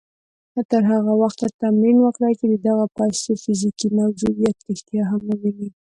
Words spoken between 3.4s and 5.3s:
فزيکي موجوديت رښتيا هم